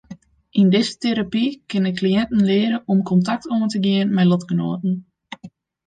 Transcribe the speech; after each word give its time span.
Yn 0.61 0.69
dizze 0.73 0.95
terapy 1.03 1.43
kinne 1.69 1.91
kliïnten 1.99 2.43
leare 2.49 2.77
om 2.91 2.99
kontakt 3.09 3.45
oan 3.53 3.71
te 3.71 3.79
gean 3.85 4.09
mei 4.15 4.25
lotgenoaten. 4.27 4.93